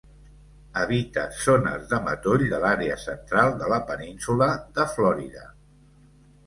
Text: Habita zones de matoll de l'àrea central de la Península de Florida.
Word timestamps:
Habita 0.83 1.25
zones 1.41 1.85
de 1.91 1.99
matoll 2.07 2.47
de 2.55 2.63
l'àrea 2.65 2.97
central 3.05 3.55
de 3.63 3.71
la 3.75 3.81
Península 3.93 4.51
de 4.81 4.89
Florida. 4.97 5.49